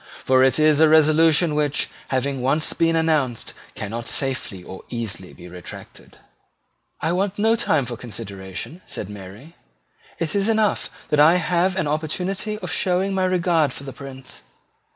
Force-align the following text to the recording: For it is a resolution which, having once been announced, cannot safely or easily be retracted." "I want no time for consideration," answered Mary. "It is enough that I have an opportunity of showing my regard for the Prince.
For 0.25 0.43
it 0.43 0.57
is 0.57 0.79
a 0.79 0.89
resolution 0.89 1.53
which, 1.53 1.87
having 2.07 2.41
once 2.41 2.73
been 2.73 2.95
announced, 2.95 3.53
cannot 3.75 4.07
safely 4.07 4.63
or 4.63 4.81
easily 4.89 5.31
be 5.31 5.47
retracted." 5.47 6.17
"I 7.01 7.11
want 7.11 7.37
no 7.37 7.55
time 7.55 7.85
for 7.85 7.95
consideration," 7.97 8.81
answered 8.87 9.11
Mary. 9.11 9.53
"It 10.17 10.33
is 10.33 10.49
enough 10.49 10.89
that 11.11 11.19
I 11.19 11.35
have 11.35 11.75
an 11.75 11.85
opportunity 11.87 12.57
of 12.63 12.71
showing 12.71 13.13
my 13.13 13.25
regard 13.25 13.73
for 13.73 13.83
the 13.83 13.93
Prince. 13.93 14.41